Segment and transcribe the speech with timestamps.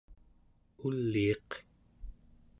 [0.85, 1.49] uliiq